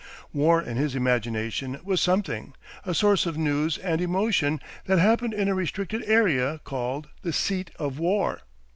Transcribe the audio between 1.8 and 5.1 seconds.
was something, a source of news and emotion, that